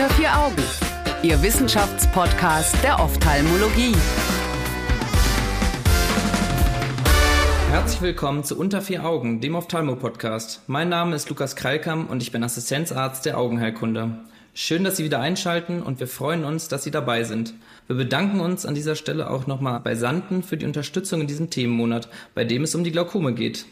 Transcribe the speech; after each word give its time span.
Unter 0.00 0.14
vier 0.14 0.38
Augen, 0.38 0.62
Ihr 1.22 1.42
Wissenschaftspodcast 1.42 2.82
der 2.82 2.98
Ophthalmologie. 3.00 3.94
Herzlich 7.70 8.00
willkommen 8.00 8.42
zu 8.42 8.58
Unter 8.58 8.80
vier 8.80 9.04
Augen, 9.04 9.42
dem 9.42 9.54
Ophthalmo-Podcast. 9.54 10.62
Mein 10.68 10.88
Name 10.88 11.14
ist 11.14 11.28
Lukas 11.28 11.54
Kralkam 11.54 12.06
und 12.06 12.22
ich 12.22 12.32
bin 12.32 12.42
Assistenzarzt 12.42 13.26
der 13.26 13.36
Augenheilkunde. 13.36 14.20
Schön, 14.54 14.84
dass 14.84 14.96
Sie 14.96 15.04
wieder 15.04 15.20
einschalten 15.20 15.82
und 15.82 16.00
wir 16.00 16.08
freuen 16.08 16.46
uns, 16.46 16.68
dass 16.68 16.82
Sie 16.82 16.90
dabei 16.90 17.24
sind. 17.24 17.52
Wir 17.86 17.96
bedanken 17.96 18.40
uns 18.40 18.64
an 18.64 18.74
dieser 18.74 18.94
Stelle 18.96 19.28
auch 19.28 19.46
nochmal 19.46 19.80
bei 19.80 19.94
Santen 19.94 20.42
für 20.42 20.56
die 20.56 20.64
Unterstützung 20.64 21.20
in 21.20 21.26
diesem 21.26 21.50
Themenmonat, 21.50 22.08
bei 22.34 22.44
dem 22.44 22.62
es 22.62 22.74
um 22.74 22.84
die 22.84 22.92
Glaukome 22.92 23.34
geht. 23.34 23.66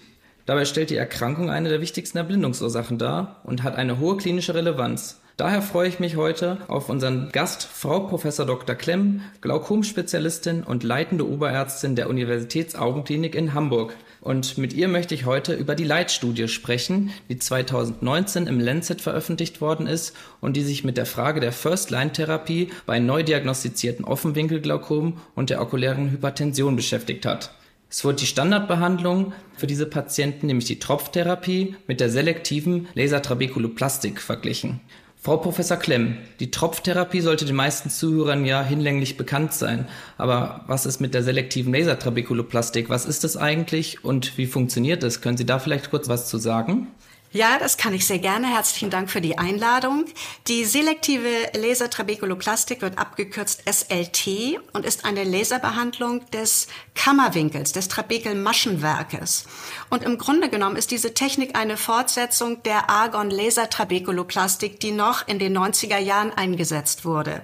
Dabei 0.45 0.67
stellt 0.67 0.91
die 0.91 0.97
Erkrankung 0.97 1.49
eine 1.49 1.71
der 1.71 1.81
wichtigsten 1.81 2.19
Erblindungsursachen 2.19 2.99
dar 2.99 3.41
und 3.45 3.63
hat 3.63 3.77
eine 3.77 3.99
hohe 3.99 4.19
klinische 4.19 4.55
Relevanz. 4.55 5.23
Daher 5.39 5.63
freue 5.63 5.89
ich 5.89 6.01
mich 6.01 6.17
heute 6.17 6.59
auf 6.67 6.89
unseren 6.89 7.31
Gast, 7.31 7.63
Frau 7.63 8.01
Prof. 8.01 8.25
Dr. 8.25 8.75
Klemm, 8.75 9.23
Glaukomspezialistin 9.41 10.65
und 10.65 10.83
leitende 10.83 11.29
Oberärztin 11.29 11.95
der 11.95 12.11
Universitätsaugenklinik 12.11 13.37
in 13.37 13.55
Hamburg. 13.55 13.95
Und 14.21 14.59
mit 14.59 14.73
ihr 14.73 14.89
möchte 14.89 15.15
ich 15.15 15.27
heute 15.27 15.55
über 15.55 15.77
die 15.77 15.85
Leitstudie 15.85 16.49
sprechen, 16.49 17.13
die 17.29 17.39
2019 17.39 18.49
im 18.49 18.59
Lancet 18.59 19.01
veröffentlicht 19.01 19.61
worden 19.61 19.87
ist 19.87 20.17
und 20.41 20.57
die 20.57 20.65
sich 20.65 20.83
mit 20.83 20.97
der 20.97 21.07
Frage 21.07 21.39
der 21.39 21.53
First-Line-Therapie 21.53 22.71
bei 22.85 22.99
neu 22.99 23.23
diagnostizierten 23.23 24.05
Offenwinkelglaukom 24.05 25.19
und 25.37 25.51
der 25.51 25.63
okulären 25.63 26.11
Hypertension 26.11 26.75
beschäftigt 26.75 27.27
hat. 27.27 27.55
Es 27.89 28.05
wurde 28.05 28.17
die 28.17 28.27
Standardbehandlung 28.27 29.33
für 29.57 29.69
diese 29.69 29.87
Patienten, 29.87 30.49
nämlich 30.49 30.67
die 30.67 30.81
Tropftherapie, 30.81 31.77
mit 31.87 32.01
der 32.01 32.11
selektiven 32.11 32.89
Lasertrabekuloplastik 32.95 34.21
verglichen. 34.21 34.81
Frau 35.29 35.37
Professor 35.37 35.77
Klemm, 35.77 36.17
die 36.41 36.51
Tropftherapie 36.51 37.21
sollte 37.21 37.45
den 37.45 37.55
meisten 37.55 37.91
Zuhörern 37.91 38.47
ja 38.47 38.65
hinlänglich 38.65 39.19
bekannt 39.19 39.53
sein. 39.53 39.87
Aber 40.17 40.65
was 40.69 40.87
ist 40.87 41.03
mit 41.03 41.13
der 41.13 41.23
selektiven 41.23 41.75
Lasertrabekuloplastik? 41.75 42.89
Was 42.89 43.05
ist 43.05 43.25
das 43.25 43.37
eigentlich 43.37 44.03
und 44.03 44.39
wie 44.39 44.47
funktioniert 44.47 45.03
es? 45.03 45.21
Können 45.21 45.37
Sie 45.37 45.45
da 45.45 45.59
vielleicht 45.59 45.91
kurz 45.91 46.09
was 46.09 46.31
zu 46.31 46.39
sagen? 46.39 46.87
Ja, 47.31 47.59
das 47.59 47.77
kann 47.77 47.93
ich 47.93 48.07
sehr 48.07 48.21
gerne. 48.21 48.47
Herzlichen 48.47 48.89
Dank 48.89 49.11
für 49.11 49.21
die 49.21 49.37
Einladung. 49.37 50.07
Die 50.47 50.65
selektive 50.65 51.29
Lasertrabekuloplastik 51.55 52.81
wird 52.81 52.97
abgekürzt 52.97 53.65
SLT 53.71 54.59
und 54.73 54.87
ist 54.87 55.05
eine 55.05 55.25
Laserbehandlung 55.25 56.25
des 56.31 56.69
Kammerwinkels, 56.95 57.73
des 57.73 57.89
Trabekelmaschenwerkes. 57.89 59.45
Und 59.91 60.05
im 60.05 60.17
Grunde 60.17 60.49
genommen 60.49 60.77
ist 60.77 60.91
diese 60.91 61.13
Technik 61.13 61.55
eine 61.55 61.77
Fortsetzung 61.77 62.63
der 62.63 62.89
Argon-Lasertrabekuloplastik, 62.89 64.81
die 64.81 64.93
noch 64.93 65.29
in 65.29 65.39
den 65.39 65.57
90er 65.57 65.99
Jahren 65.99 66.33
eingesetzt 66.33 67.05
wurde. 67.05 67.43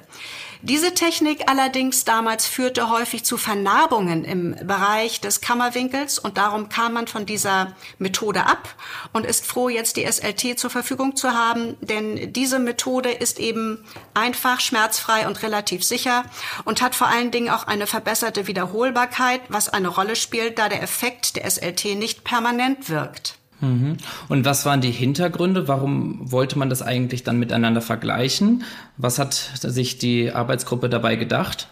Diese 0.67 0.95
Technik 0.95 1.51
allerdings 1.51 2.07
damals 2.07 2.47
führte 2.47 2.89
häufig 2.89 3.23
zu 3.23 3.37
Vernarbungen 3.37 4.25
im 4.25 4.57
Bereich 4.67 5.21
des 5.21 5.43
Kammerwinkels 5.43 6.19
und 6.19 6.39
darum 6.39 6.71
kam 6.71 6.95
man 6.95 7.07
von 7.07 7.27
dieser 7.27 7.77
Methode 7.99 8.47
ab 8.47 8.75
und 9.13 9.27
ist 9.27 9.45
froh, 9.45 9.69
jetzt 9.69 9.99
die 9.99 10.11
SLT 10.11 10.59
zur 10.59 10.71
Verfügung 10.71 11.17
zu 11.17 11.33
haben, 11.33 11.77
denn 11.83 12.33
diese 12.33 12.59
Methode 12.59 13.11
ist 13.11 13.41
eben 13.41 13.85
einfach, 14.15 14.61
schmerzfrei 14.61 15.27
und 15.27 15.43
relativ 15.43 15.85
sicher 15.85 16.25
und 16.65 16.81
hat 16.81 16.95
vor 16.95 17.09
allen 17.09 17.31
Dingen 17.31 17.51
auch 17.51 17.67
eine 17.67 17.87
verbesserte 17.87 18.47
Wiederholbarkeit, 18.47 19.43
was 19.51 19.69
eine 19.69 19.89
Rolle 19.89 20.17
spielt, 20.17 20.59
da 20.59 20.71
der 20.71 20.83
Effekt 20.83 21.37
der 21.37 21.45
SLT 21.45 21.95
nicht 21.95 22.25
permanent 22.25 22.89
wirkt. 22.89 23.37
Mhm. 23.65 23.97
Und 24.29 24.45
was 24.45 24.67
waren 24.67 24.81
die 24.81 24.91
Hintergründe? 24.91 25.69
Warum 25.69 26.31
wollte 26.31 26.59
man 26.59 26.71
das 26.71 26.83
eigentlich 26.83 27.23
dann 27.23 27.39
miteinander 27.39 27.81
vergleichen? 27.81 28.65
Was 28.97 29.19
hat 29.19 29.35
sich 29.35 29.99
die 29.99 30.31
Arbeitsgruppe 30.31 30.89
dabei 30.89 31.17
gedacht? 31.17 31.69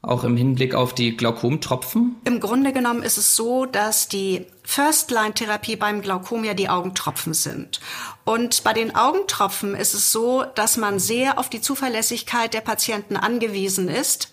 Auch 0.00 0.22
im 0.22 0.36
Hinblick 0.36 0.74
auf 0.74 0.94
die 0.94 1.16
Glaukomtropfen? 1.16 2.16
Im 2.24 2.38
Grunde 2.38 2.72
genommen 2.72 3.02
ist 3.02 3.18
es 3.18 3.34
so, 3.34 3.66
dass 3.66 4.06
die 4.06 4.46
First-Line-Therapie 4.62 5.74
beim 5.74 6.02
Glaukom 6.02 6.44
ja 6.44 6.54
die 6.54 6.68
Augentropfen 6.68 7.34
sind. 7.34 7.80
Und 8.24 8.62
bei 8.62 8.72
den 8.72 8.94
Augentropfen 8.94 9.74
ist 9.74 9.94
es 9.94 10.12
so, 10.12 10.44
dass 10.54 10.76
man 10.76 11.00
sehr 11.00 11.38
auf 11.38 11.50
die 11.50 11.60
Zuverlässigkeit 11.60 12.54
der 12.54 12.60
Patienten 12.60 13.16
angewiesen 13.16 13.88
ist. 13.88 14.32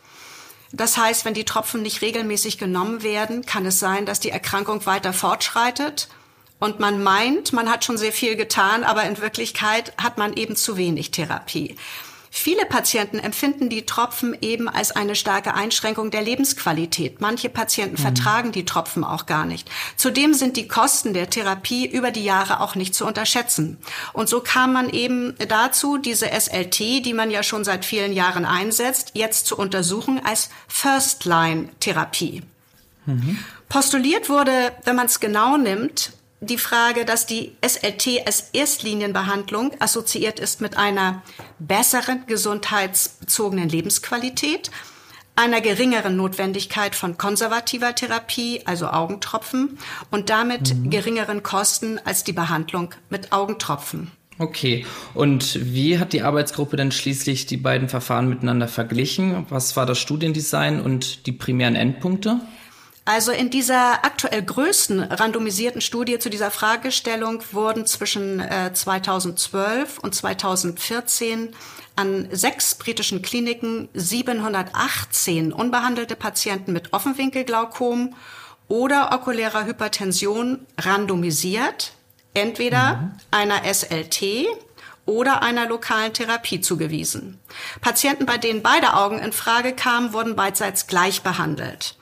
Das 0.72 0.98
heißt, 0.98 1.26
wenn 1.26 1.34
die 1.34 1.46
Tropfen 1.46 1.82
nicht 1.82 2.02
regelmäßig 2.02 2.60
genommen 2.60 3.02
werden, 3.02 3.46
kann 3.46 3.66
es 3.66 3.80
sein, 3.80 4.06
dass 4.06 4.20
die 4.20 4.30
Erkrankung 4.30 4.86
weiter 4.86 5.14
fortschreitet 5.14 6.10
und 6.60 6.80
man 6.80 7.04
meint, 7.04 7.54
man 7.54 7.70
hat 7.70 7.84
schon 7.84 7.98
sehr 7.98 8.12
viel 8.12 8.36
getan, 8.36 8.84
aber 8.84 9.04
in 9.04 9.20
Wirklichkeit 9.20 9.94
hat 9.98 10.18
man 10.18 10.34
eben 10.34 10.56
zu 10.56 10.78
wenig 10.78 11.12
Therapie. 11.12 11.76
Viele 12.38 12.66
Patienten 12.66 13.18
empfinden 13.18 13.70
die 13.70 13.86
Tropfen 13.86 14.36
eben 14.42 14.68
als 14.68 14.92
eine 14.92 15.16
starke 15.16 15.54
Einschränkung 15.54 16.12
der 16.12 16.22
Lebensqualität. 16.22 17.22
Manche 17.22 17.48
Patienten 17.48 17.96
mhm. 17.96 18.02
vertragen 18.02 18.52
die 18.52 18.66
Tropfen 18.66 19.06
auch 19.06 19.26
gar 19.26 19.46
nicht. 19.46 19.72
Zudem 19.96 20.34
sind 20.34 20.58
die 20.58 20.68
Kosten 20.68 21.14
der 21.14 21.30
Therapie 21.30 21.88
über 21.88 22.12
die 22.12 22.26
Jahre 22.26 22.60
auch 22.60 22.76
nicht 22.76 22.94
zu 22.94 23.06
unterschätzen. 23.06 23.78
Und 24.12 24.28
so 24.28 24.42
kam 24.42 24.74
man 24.74 24.90
eben 24.90 25.34
dazu, 25.48 25.98
diese 25.98 26.26
SLT, 26.28 27.06
die 27.06 27.14
man 27.14 27.32
ja 27.32 27.42
schon 27.42 27.64
seit 27.64 27.86
vielen 27.86 28.12
Jahren 28.12 28.44
einsetzt, 28.44 29.12
jetzt 29.14 29.48
zu 29.48 29.58
untersuchen 29.58 30.20
als 30.22 30.50
First-Line-Therapie. 30.68 32.42
Mhm. 33.06 33.40
Postuliert 33.70 34.28
wurde, 34.28 34.74
wenn 34.84 34.98
man 34.98 35.06
es 35.06 35.22
genau 35.22 35.56
nimmt, 35.56 36.12
die 36.46 36.58
Frage, 36.58 37.06
dass 37.06 37.26
die 37.26 37.56
SLT 37.66 38.26
als 38.26 38.50
Erstlinienbehandlung 38.54 39.72
assoziiert 39.80 40.40
ist 40.40 40.62
mit 40.62 40.78
einer 40.78 41.24
besseren 41.60 42.26
gesundheitsbezogenen 42.28 43.70
Lebensqualität, 43.70 44.72
einer 45.36 45.62
geringeren 45.62 46.16
Notwendigkeit 46.16 46.96
von 46.96 47.18
konservativer 47.18 47.94
Therapie, 47.94 48.62
also 48.66 48.88
Augentropfen, 48.88 49.78
und 50.12 50.30
damit 50.30 50.74
mhm. 50.74 50.90
geringeren 50.90 51.44
Kosten 51.44 52.00
als 52.04 52.24
die 52.24 52.34
Behandlung 52.34 52.94
mit 53.10 53.32
Augentropfen. 53.32 54.12
Okay, 54.38 54.86
und 55.14 55.74
wie 55.74 55.98
hat 55.98 56.12
die 56.12 56.22
Arbeitsgruppe 56.22 56.76
denn 56.76 56.92
schließlich 56.92 57.46
die 57.46 57.56
beiden 57.58 57.88
Verfahren 57.88 58.28
miteinander 58.28 58.68
verglichen? 58.68 59.46
Was 59.50 59.78
war 59.78 59.86
das 59.86 59.98
Studiendesign 59.98 60.82
und 60.82 61.26
die 61.26 61.32
primären 61.32 61.76
Endpunkte? 61.76 62.42
Also 63.08 63.32
in 63.32 63.52
dieser 63.52 64.04
aktuell 64.04 64.42
größten 64.42 65.00
randomisierten 65.00 65.80
Studie 65.80 66.18
zu 66.18 66.32
dieser 66.32 66.50
Fragestellung 66.50 67.44
wurden 67.52 67.86
zwischen 67.86 68.40
äh, 68.40 68.74
2012 68.74 70.00
und 70.00 70.16
2014 70.16 71.56
an 71.96 72.28
sechs 72.32 72.74
britischen 72.74 73.22
Kliniken 73.22 73.90
718 73.94 75.54
unbehandelte 75.54 76.16
Patienten 76.16 76.74
mit 76.74 76.94
Offenwinkelglaukom 76.94 78.16
oder 78.68 79.14
okulärer 79.14 79.66
Hypertension 79.66 80.66
randomisiert, 80.80 81.94
entweder 82.34 82.96
mhm. 82.96 83.12
einer 83.30 83.72
SLT 83.72 84.48
oder 85.06 85.44
einer 85.44 85.68
lokalen 85.68 86.14
Therapie 86.14 86.60
zugewiesen. 86.60 87.40
Patienten, 87.82 88.26
bei 88.26 88.40
denen 88.40 88.64
beide 88.64 88.96
Augen 88.96 89.20
in 89.20 89.32
Frage 89.32 89.74
kamen, 89.74 90.14
wurden 90.14 90.36
beidseits 90.36 90.88
gleich 90.88 91.22
behandelt. 91.22 91.96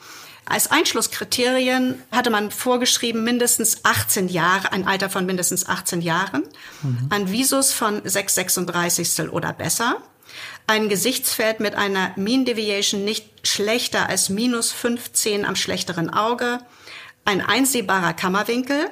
Als 0.45 0.69
Einschlusskriterien 0.69 2.01
hatte 2.11 2.29
man 2.29 2.51
vorgeschrieben 2.51 3.23
mindestens 3.23 3.85
18 3.85 4.27
Jahre, 4.27 4.71
ein 4.71 4.85
Alter 4.85 5.09
von 5.09 5.25
mindestens 5.25 5.67
18 5.67 6.01
Jahren, 6.01 6.43
mhm. 6.81 7.07
ein 7.09 7.31
Visus 7.31 7.71
von 7.71 8.01
6,36 8.01 9.29
oder 9.29 9.53
besser, 9.53 9.97
ein 10.67 10.89
Gesichtsfeld 10.89 11.59
mit 11.59 11.75
einer 11.75 12.11
Mean 12.17 12.45
Deviation 12.45 13.03
nicht 13.03 13.47
schlechter 13.47 14.09
als 14.09 14.29
minus 14.29 14.71
15 14.71 15.45
am 15.45 15.55
schlechteren 15.55 16.09
Auge, 16.09 16.59
ein 17.25 17.41
einsehbarer 17.41 18.13
Kammerwinkel 18.13 18.89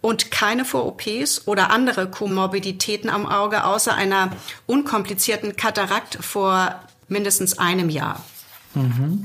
und 0.00 0.30
keine 0.30 0.64
Vor-OPs 0.64 1.46
oder 1.46 1.70
andere 1.70 2.10
Komorbiditäten 2.10 3.10
am 3.10 3.26
Auge 3.26 3.64
außer 3.64 3.94
einer 3.94 4.30
unkomplizierten 4.66 5.56
Katarakt 5.56 6.18
vor 6.20 6.82
mindestens 7.08 7.58
einem 7.58 7.88
Jahr. 7.88 8.24
Mhm. 8.74 9.24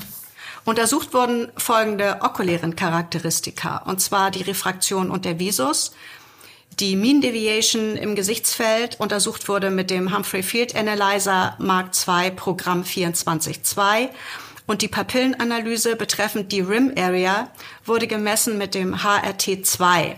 Untersucht 0.66 1.14
wurden 1.14 1.52
folgende 1.58 2.20
okulären 2.22 2.76
Charakteristika, 2.76 3.80
und 3.86 4.00
zwar 4.00 4.32
die 4.32 4.44
Refraktion 4.44 5.12
und 5.12 5.26
der 5.26 5.40
Visus, 5.40 5.92
die 6.80 6.96
Mean 6.96 7.22
Deviation 7.22 7.98
im 7.98 8.16
Gesichtsfeld 8.16 9.00
untersucht 9.00 9.48
wurde 9.48 9.70
mit 9.70 9.92
dem 9.92 10.16
Humphrey 10.16 10.42
Field 10.42 10.76
Analyzer 10.76 11.56
Mark 11.60 11.92
II 12.08 12.32
Programm 12.32 12.82
24.2 12.82 14.10
und 14.66 14.82
die 14.82 14.88
Papillenanalyse 14.88 15.96
betreffend 15.96 16.52
die 16.52 16.62
Rim 16.62 16.94
Area 16.98 17.50
wurde 17.86 18.08
gemessen 18.08 18.58
mit 18.58 18.74
dem 18.74 18.96
HRT2. 18.96 20.16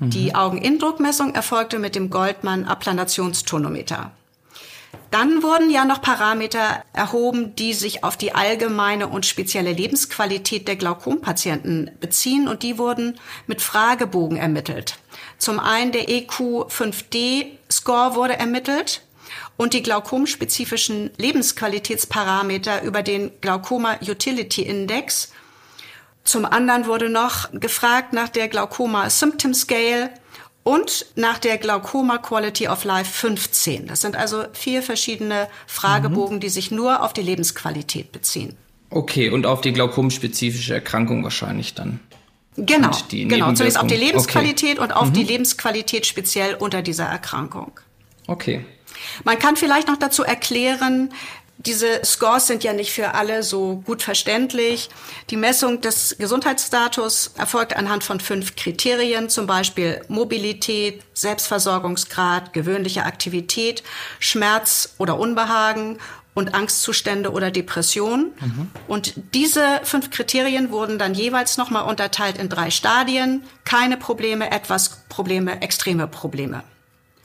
Mhm. 0.00 0.10
Die 0.10 0.34
Augeninnendruckmessung 0.34 1.34
erfolgte 1.34 1.78
mit 1.78 1.94
dem 1.94 2.10
Goldmann 2.10 2.64
Applanationstonometer. 2.64 4.10
Dann 5.10 5.42
wurden 5.42 5.70
ja 5.70 5.86
noch 5.86 6.02
Parameter 6.02 6.84
erhoben, 6.92 7.56
die 7.56 7.72
sich 7.72 8.04
auf 8.04 8.18
die 8.18 8.34
allgemeine 8.34 9.08
und 9.08 9.24
spezielle 9.24 9.72
Lebensqualität 9.72 10.68
der 10.68 10.76
Glaukompatienten 10.76 11.90
beziehen 11.98 12.46
und 12.46 12.62
die 12.62 12.76
wurden 12.76 13.18
mit 13.46 13.62
Fragebogen 13.62 14.36
ermittelt. 14.36 14.98
Zum 15.38 15.60
einen 15.60 15.92
der 15.92 16.08
EQ5D-Score 16.08 18.16
wurde 18.16 18.38
ermittelt 18.38 19.00
und 19.56 19.72
die 19.72 19.82
glaukomspezifischen 19.82 21.10
Lebensqualitätsparameter 21.16 22.82
über 22.82 23.02
den 23.02 23.30
Glaukoma 23.40 23.96
Utility 24.06 24.62
Index. 24.62 25.32
Zum 26.24 26.44
anderen 26.44 26.86
wurde 26.86 27.08
noch 27.08 27.50
gefragt 27.52 28.12
nach 28.12 28.28
der 28.28 28.48
Glaukoma 28.48 29.08
Symptom 29.08 29.54
Scale 29.54 30.10
und 30.68 31.06
nach 31.16 31.38
der 31.38 31.56
Glaukoma 31.56 32.18
Quality 32.18 32.68
of 32.68 32.84
Life 32.84 33.10
15. 33.10 33.86
Das 33.86 34.02
sind 34.02 34.16
also 34.16 34.44
vier 34.52 34.82
verschiedene 34.82 35.48
Fragebogen, 35.66 36.36
mhm. 36.36 36.40
die 36.40 36.50
sich 36.50 36.70
nur 36.70 37.02
auf 37.02 37.14
die 37.14 37.22
Lebensqualität 37.22 38.12
beziehen. 38.12 38.54
Okay, 38.90 39.30
und 39.30 39.46
auf 39.46 39.62
die 39.62 39.72
glaukomspezifische 39.72 40.74
Erkrankung 40.74 41.24
wahrscheinlich 41.24 41.72
dann. 41.72 42.00
Genau, 42.56 42.90
genau. 43.10 43.52
Zunächst 43.54 43.80
auf 43.80 43.86
die 43.86 43.96
Lebensqualität 43.96 44.78
okay. 44.78 44.80
und 44.82 44.92
auf 44.92 45.08
mhm. 45.08 45.12
die 45.14 45.22
Lebensqualität 45.22 46.04
speziell 46.04 46.54
unter 46.54 46.82
dieser 46.82 47.06
Erkrankung. 47.06 47.72
Okay. 48.26 48.66
Man 49.24 49.38
kann 49.38 49.56
vielleicht 49.56 49.88
noch 49.88 49.96
dazu 49.96 50.22
erklären, 50.22 51.14
diese 51.58 52.04
Scores 52.04 52.46
sind 52.46 52.62
ja 52.62 52.72
nicht 52.72 52.92
für 52.92 53.14
alle 53.14 53.42
so 53.42 53.82
gut 53.84 54.02
verständlich. 54.02 54.88
Die 55.30 55.36
Messung 55.36 55.80
des 55.80 56.16
Gesundheitsstatus 56.18 57.32
erfolgt 57.36 57.76
anhand 57.76 58.04
von 58.04 58.20
fünf 58.20 58.54
Kriterien, 58.54 59.28
zum 59.28 59.48
Beispiel 59.48 60.00
Mobilität, 60.08 61.02
Selbstversorgungsgrad, 61.14 62.52
gewöhnliche 62.52 63.04
Aktivität, 63.04 63.82
Schmerz 64.20 64.94
oder 64.98 65.18
Unbehagen 65.18 65.98
und 66.34 66.54
Angstzustände 66.54 67.32
oder 67.32 67.50
Depression. 67.50 68.30
Mhm. 68.40 68.70
Und 68.86 69.14
diese 69.34 69.80
fünf 69.82 70.10
Kriterien 70.10 70.70
wurden 70.70 70.96
dann 70.96 71.14
jeweils 71.14 71.56
nochmal 71.56 71.88
unterteilt 71.88 72.38
in 72.38 72.48
drei 72.48 72.70
Stadien. 72.70 73.42
Keine 73.64 73.96
Probleme, 73.96 74.52
etwas 74.52 75.02
Probleme, 75.08 75.60
extreme 75.60 76.06
Probleme. 76.06 76.62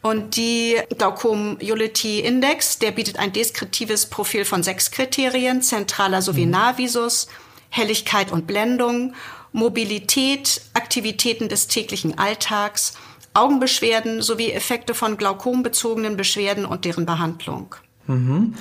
Und 0.03 0.35
die 0.35 0.75
Glaucom 0.97 1.57
Utility 1.61 2.19
Index, 2.19 2.77
der 2.77 2.91
bietet 2.91 3.17
ein 3.17 3.31
deskriptives 3.31 4.07
Profil 4.07 4.43
von 4.43 4.61
sechs 4.61 4.91
Kriterien, 4.91 5.61
zentraler 5.61 6.21
sowie 6.21 6.45
mhm. 6.45 6.51
Nahvisus, 6.51 7.27
Helligkeit 7.69 8.31
und 8.31 8.45
Blendung, 8.45 9.13
Mobilität, 9.53 10.61
Aktivitäten 10.73 11.47
des 11.47 11.67
täglichen 11.69 12.17
Alltags, 12.17 12.95
Augenbeschwerden 13.33 14.21
sowie 14.21 14.51
Effekte 14.51 14.93
von 14.93 15.15
glaukombezogenen 15.15 16.17
Beschwerden 16.17 16.65
und 16.65 16.83
deren 16.83 17.05
Behandlung. 17.05 17.73
Mhm. 18.05 18.55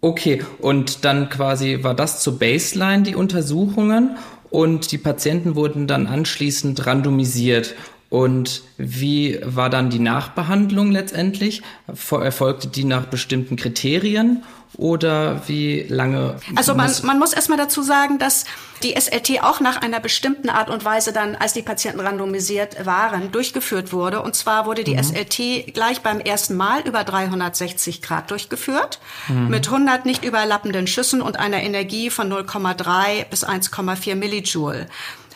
Okay, 0.00 0.44
und 0.60 1.04
dann 1.04 1.28
quasi 1.28 1.82
war 1.82 1.94
das 1.94 2.22
zur 2.22 2.38
Baseline 2.38 3.02
die 3.02 3.16
Untersuchungen 3.16 4.16
und 4.48 4.92
die 4.92 4.98
Patienten 4.98 5.56
wurden 5.56 5.88
dann 5.88 6.06
anschließend 6.06 6.86
randomisiert. 6.86 7.74
Und 8.10 8.62
wie 8.78 9.38
war 9.44 9.68
dann 9.68 9.90
die 9.90 9.98
Nachbehandlung 9.98 10.90
letztendlich? 10.90 11.62
Erfolgte 11.86 12.68
die 12.68 12.84
nach 12.84 13.06
bestimmten 13.06 13.56
Kriterien 13.56 14.44
oder 14.76 15.42
wie 15.46 15.82
lange? 15.88 16.36
Also 16.54 16.74
man, 16.74 16.90
man 17.02 17.18
muss 17.18 17.32
erstmal 17.32 17.58
dazu 17.58 17.82
sagen, 17.82 18.18
dass 18.18 18.44
die 18.82 18.94
SLT 18.98 19.42
auch 19.42 19.60
nach 19.60 19.82
einer 19.82 20.00
bestimmten 20.00 20.48
Art 20.48 20.70
und 20.70 20.84
Weise 20.84 21.12
dann, 21.12 21.36
als 21.36 21.52
die 21.52 21.62
Patienten 21.62 22.00
randomisiert 22.00 22.86
waren, 22.86 23.30
durchgeführt 23.32 23.92
wurde. 23.92 24.22
Und 24.22 24.36
zwar 24.36 24.64
wurde 24.64 24.84
die 24.84 24.94
mhm. 24.94 25.02
SLT 25.02 25.74
gleich 25.74 26.00
beim 26.00 26.20
ersten 26.20 26.56
Mal 26.56 26.86
über 26.86 27.04
360 27.04 28.00
Grad 28.00 28.30
durchgeführt, 28.30 29.00
mhm. 29.28 29.48
mit 29.48 29.66
100 29.66 30.06
nicht 30.06 30.24
überlappenden 30.24 30.86
Schüssen 30.86 31.20
und 31.20 31.38
einer 31.38 31.62
Energie 31.62 32.08
von 32.08 32.32
0,3 32.32 33.24
bis 33.28 33.44
1,4 33.44 34.14
Millijoule. 34.14 34.86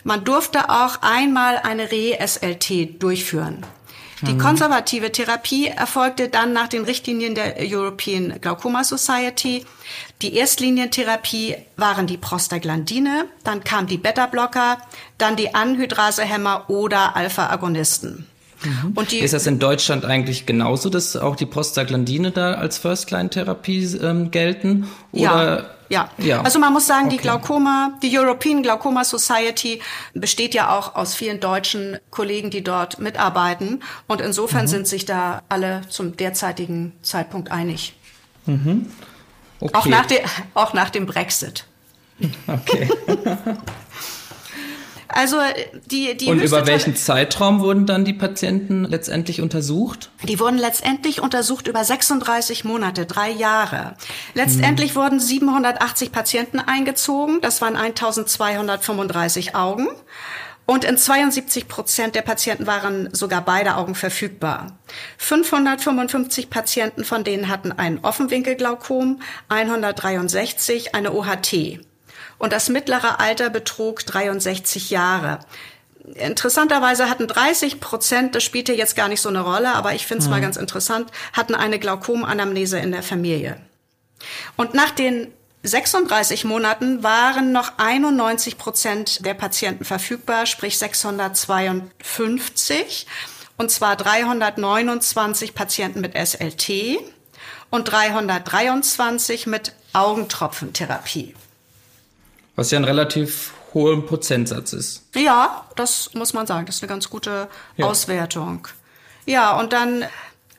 Man 0.05 0.25
durfte 0.25 0.71
auch 0.71 1.03
einmal 1.03 1.59
eine 1.59 1.91
Re-SLT 1.91 3.03
durchführen. 3.03 3.65
Die 4.23 4.35
mhm. 4.35 4.39
konservative 4.39 5.11
Therapie 5.11 5.67
erfolgte 5.67 6.29
dann 6.29 6.53
nach 6.53 6.69
den 6.69 6.85
Richtlinien 6.85 7.35
der 7.35 7.57
European 7.59 8.41
Glaucoma 8.41 8.85
Society. 8.85 9.65
Die 10.23 10.37
Erstlinientherapie 10.37 11.57
waren 11.77 12.07
die 12.07 12.19
Prostaglandine, 12.19 13.25
dann 13.43 13.65
kam 13.65 13.89
die 13.89 13.99
Beta-Blocker, 13.99 14.79
dann 15.19 15.35
die 15.35 15.55
Anhydrasehämmer 15.55 16.71
oder 16.71 17.17
Alpha-Agonisten. 17.17 18.27
Mhm. 18.65 18.93
Und 18.95 19.11
die, 19.11 19.19
ist 19.19 19.35
das 19.35 19.49
in 19.49 19.59
Deutschland 19.59 20.05
eigentlich 20.05 20.47
genauso, 20.47 20.89
dass 20.89 21.17
auch 21.17 21.35
die 21.35 21.47
Prostaglandine 21.47 22.31
da 22.31 22.55
als 22.55 22.79
First-Line-Therapie 22.79 23.99
ähm, 24.01 24.31
gelten? 24.31 24.89
Oder 25.11 25.59
ja. 25.59 25.65
Ja. 25.93 26.09
ja. 26.17 26.41
Also 26.41 26.59
man 26.59 26.73
muss 26.73 26.87
sagen, 26.87 27.09
okay. 27.09 27.17
die 27.17 27.23
Glaukoma, 27.23 27.93
die 28.03 28.19
European 28.19 28.63
Glaucoma 28.63 29.05
Society 29.05 29.83
besteht 30.15 30.55
ja 30.55 30.75
auch 30.77 30.95
aus 30.95 31.15
vielen 31.15 31.39
deutschen 31.39 31.99
Kollegen, 32.11 32.49
die 32.49 32.65
dort 32.65 32.99
mitarbeiten. 32.99 33.83
Und 34.07 34.23
insofern 34.23 34.63
mhm. 34.63 34.69
sind 34.69 34.87
sich 34.89 35.05
da 35.05 35.43
alle 35.51 35.83
zum 35.91 36.17
derzeitigen 36.17 36.95
Zeitpunkt 37.03 37.51
einig. 37.51 37.95
Mhm. 38.47 38.87
Okay. 39.61 39.75
Auch, 39.75 39.87
nach 39.87 40.07
de, 40.07 40.21
auch 40.55 40.73
nach 40.73 40.89
dem 40.91 41.07
Brexit. 41.07 41.67
Okay. 42.47 42.89
Also 45.13 45.37
die, 45.87 46.17
die 46.17 46.27
Und 46.27 46.41
über 46.41 46.67
welchen 46.67 46.97
Zeitraum 46.97 47.61
wurden 47.61 47.87
dann 47.87 48.05
die 48.05 48.15
Patienten 48.15 48.85
letztendlich 48.85 49.41
untersucht? 49.41 50.11
Die 50.25 50.41
wurden 50.41 50.59
letztendlich 50.59 51.21
untersucht 51.21 51.69
über 51.69 51.85
36 51.85 52.65
Monate, 52.65 53.07
drei 53.07 53.31
Jahre. 53.31 53.95
Letztendlich 54.35 54.91
hm. 54.91 54.97
wurden 54.97 55.21
780 55.21 56.13
Patienten 56.13 56.61
eingezogen. 56.61 57.41
Das 57.43 57.61
waren 57.61 57.77
1235 57.77 59.55
Augen. 59.55 59.89
Und 60.65 60.85
in 60.85 60.97
72 60.97 61.69
Prozent 61.69 62.15
der 62.15 62.23
Patienten 62.23 62.67
waren 62.67 63.13
sogar 63.13 63.45
beide 63.45 63.77
Augen 63.77 63.95
verfügbar. 63.95 64.79
555 65.19 66.51
Patienten 66.51 67.05
von 67.05 67.25
denen 67.25 67.49
hatten 67.49 67.73
ein 67.73 68.03
Offenwinkelglaukom, 68.03 69.21
163 69.49 70.95
eine 70.95 71.13
OHT 71.13 71.81
und 72.39 72.53
das 72.53 72.69
mittlere 72.69 73.21
Alter 73.21 73.51
betrug 73.51 74.05
63 74.05 74.91
Jahre. 74.91 75.39
Interessanterweise 76.15 77.09
hatten 77.09 77.29
30 77.29 77.81
Prozent, 77.81 78.35
das 78.35 78.43
spielte 78.43 78.73
jetzt 78.73 78.97
gar 78.97 79.09
nicht 79.09 79.21
so 79.21 79.29
eine 79.29 79.41
Rolle, 79.41 79.75
aber 79.75 79.95
ich 79.95 80.07
finde 80.07 80.23
es 80.23 80.27
mhm. 80.27 80.33
mal 80.33 80.41
ganz 80.41 80.57
interessant, 80.57 81.11
hatten 81.33 81.55
eine 81.55 81.79
Glaukomanamnese 81.79 82.79
in 82.79 82.91
der 82.93 83.05
Familie. 83.05 83.57
Und 84.57 84.75
nach 84.75 84.91
den 84.91 85.33
36 85.63 86.45
Monaten 86.45 87.05
waren 87.05 87.53
noch 87.53 87.79
91 87.79 88.59
Prozent 88.59 89.25
der 89.25 89.35
Patienten 89.35 89.85
verfügbar, 89.85 90.47
sprich 90.47 90.77
652, 90.79 93.07
und 93.57 93.71
zwar 93.71 93.95
329 93.95 95.55
Patienten 95.55 96.01
mit 96.01 96.17
SLT 96.17 96.99
und 97.71 97.85
323 97.85 99.47
mit 99.47 99.73
Augentropfentherapie. 99.93 101.37
Was 102.57 102.71
ja 102.71 102.79
ein 102.79 102.85
relativ 102.85 103.53
hoher 103.75 104.05
Prozentsatz 104.07 104.73
ist. 104.73 105.03
Ja, 105.15 105.65
das 105.77 106.11
muss 106.15 106.35
man 106.35 106.47
sagen. 106.47 106.67
Das 106.67 106.77
ist 106.77 106.83
eine 106.83 106.89
ganz 106.89 107.09
gute 107.09 107.49
ja. 107.77 107.87
Auswertung. 107.87 108.69
Ja, 109.25 109.59
und 109.59 109.73
dann 109.73 110.05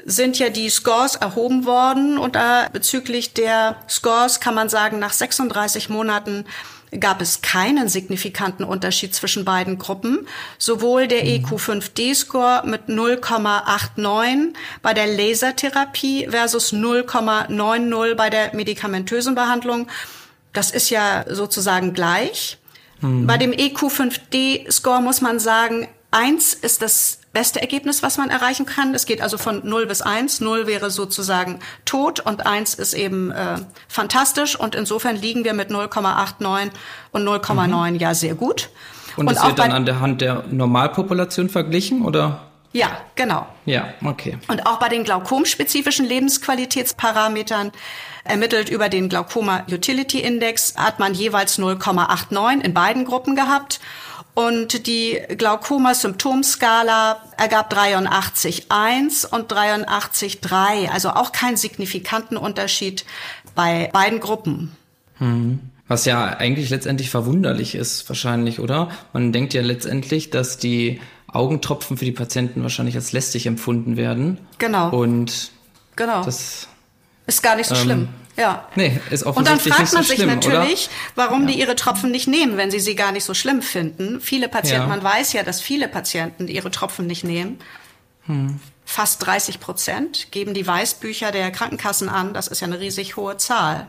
sind 0.05 0.39
ja 0.39 0.49
die 0.49 0.69
Scores 0.69 1.15
erhoben 1.15 1.65
worden 1.65 2.17
und 2.17 2.35
da 2.35 2.67
bezüglich 2.71 3.33
der 3.33 3.77
Scores 3.87 4.39
kann 4.39 4.55
man 4.55 4.69
sagen, 4.69 4.99
nach 4.99 5.13
36 5.13 5.89
Monaten 5.89 6.45
gab 6.99 7.21
es 7.21 7.41
keinen 7.41 7.89
signifikanten 7.89 8.63
Unterschied 8.63 9.15
zwischen 9.15 9.45
beiden 9.45 9.79
Gruppen. 9.79 10.27
Sowohl 10.57 11.07
der 11.07 11.23
mhm. 11.23 11.45
EQ5D-Score 11.45 12.63
mit 12.65 12.87
0,89 12.87 14.53
bei 14.81 14.93
der 14.93 15.07
Lasertherapie 15.07 16.27
versus 16.29 16.73
0,90 16.73 18.15
bei 18.15 18.29
der 18.29 18.53
medikamentösen 18.53 19.35
Behandlung 19.35 19.87
das 20.53 20.71
ist 20.71 20.89
ja 20.89 21.25
sozusagen 21.27 21.93
gleich. 21.93 22.57
Mhm. 23.01 23.27
Bei 23.27 23.37
dem 23.37 23.51
EQ5D-Score 23.51 25.01
muss 25.01 25.21
man 25.21 25.39
sagen, 25.39 25.87
eins 26.11 26.53
ist 26.53 26.81
das 26.81 27.19
beste 27.33 27.59
Ergebnis, 27.59 28.03
was 28.03 28.17
man 28.17 28.29
erreichen 28.29 28.65
kann. 28.65 28.93
Es 28.93 29.05
geht 29.05 29.21
also 29.21 29.37
von 29.37 29.67
0 29.67 29.87
bis 29.87 30.01
1. 30.01 30.39
0 30.39 30.67
wäre 30.67 30.91
sozusagen 30.91 31.59
tot 31.83 32.19
und 32.19 32.45
1 32.45 32.75
ist 32.75 32.93
eben 32.93 33.31
äh, 33.31 33.57
fantastisch. 33.87 34.57
Und 34.57 34.75
insofern 34.75 35.15
liegen 35.15 35.43
wir 35.43 35.53
mit 35.53 35.69
0,89 35.69 36.69
und 37.11 37.27
0,9 37.27 37.91
mhm. 37.91 37.95
ja 37.97 38.13
sehr 38.13 38.35
gut. 38.35 38.69
Und, 39.17 39.27
und 39.27 39.35
das 39.35 39.45
wird 39.45 39.59
dann 39.59 39.71
an 39.71 39.85
der 39.85 39.99
Hand 39.99 40.21
der 40.21 40.43
Normalpopulation 40.49 41.49
verglichen, 41.49 42.05
oder? 42.05 42.52
Ja, 42.73 42.97
genau. 43.15 43.45
Ja, 43.65 43.93
okay. 44.03 44.37
Und 44.47 44.65
auch 44.65 44.79
bei 44.79 44.89
den 44.89 45.03
glaukomspezifischen 45.03 46.05
Lebensqualitätsparametern 46.05 47.71
ermittelt 48.23 48.69
über 48.69 48.89
den 48.89 49.09
Glaukoma 49.09 49.63
Utility 49.71 50.19
Index 50.19 50.73
hat 50.75 50.99
man 50.99 51.13
jeweils 51.13 51.59
0,89 51.59 52.61
in 52.61 52.73
beiden 52.73 53.05
Gruppen 53.05 53.35
gehabt. 53.35 53.79
Und 54.33 54.87
die 54.87 55.21
Glaukoma-Symptomskala 55.37 57.21
ergab 57.37 57.71
83,1 57.71 59.27
und 59.29 59.51
83,3, 59.53 60.89
also 60.89 61.09
auch 61.09 61.31
keinen 61.31 61.55
signifikanten 61.55 62.37
Unterschied 62.37 63.05
bei 63.53 63.91
beiden 63.93 64.19
Gruppen. 64.19 64.75
Hm. 65.19 65.59
Was 65.87 66.05
ja 66.05 66.25
eigentlich 66.25 66.71
letztendlich 66.71 67.11
verwunderlich 67.11 67.75
ist, 67.75 68.09
wahrscheinlich, 68.09 68.59
oder? 68.59 68.89
Man 69.11 69.31
denkt 69.31 69.53
ja 69.53 69.61
letztendlich, 69.61 70.31
dass 70.31 70.57
die 70.57 70.99
Augentropfen 71.33 71.97
für 71.97 72.05
die 72.05 72.11
Patienten 72.11 72.61
wahrscheinlich 72.63 72.95
als 72.95 73.11
lästig 73.11 73.45
empfunden 73.45 73.97
werden. 73.97 74.37
Genau. 74.59 74.89
Und 74.89 75.51
genau. 75.95 76.23
das 76.23 76.67
Ist 77.25 77.43
gar 77.43 77.55
nicht 77.55 77.67
so 77.67 77.75
ähm, 77.75 77.81
schlimm. 77.81 78.07
Ja. 78.35 78.67
Nee, 78.75 78.99
ist 79.11 79.25
offensichtlich 79.25 79.37
Und 79.37 79.47
dann 79.47 79.59
fragt 79.59 79.93
man 79.93 80.03
so 80.03 80.09
sich 80.09 80.17
schlimm, 80.17 80.29
natürlich, 80.29 80.87
oder? 80.87 81.27
warum 81.27 81.41
ja. 81.41 81.47
die 81.49 81.59
ihre 81.59 81.75
Tropfen 81.75 82.11
nicht 82.11 82.27
nehmen, 82.27 82.57
wenn 82.57 82.71
sie 82.71 82.79
sie 82.79 82.95
gar 82.95 83.11
nicht 83.11 83.25
so 83.25 83.33
schlimm 83.33 83.61
finden. 83.61 84.21
Viele 84.21 84.49
Patienten, 84.49 84.83
ja. 84.83 84.87
man 84.87 85.03
weiß 85.03 85.33
ja, 85.33 85.43
dass 85.43 85.61
viele 85.61 85.87
Patienten 85.87 86.47
ihre 86.47 86.71
Tropfen 86.71 87.05
nicht 87.05 87.23
nehmen. 87.23 87.59
Hm. 88.25 88.59
Fast 88.85 89.25
30 89.25 89.59
Prozent 89.59 90.31
geben 90.31 90.53
die 90.53 90.65
Weißbücher 90.65 91.31
der 91.31 91.51
Krankenkassen 91.51 92.09
an. 92.09 92.33
Das 92.33 92.47
ist 92.47 92.59
ja 92.59 92.67
eine 92.67 92.79
riesig 92.79 93.17
hohe 93.17 93.37
Zahl. 93.37 93.87